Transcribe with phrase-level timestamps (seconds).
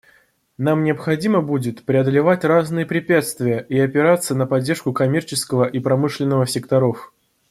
[0.57, 7.13] Нам необходимо будет преодолевать разные препятствия и опираться на поддержку коммерческого и промышленного секторов.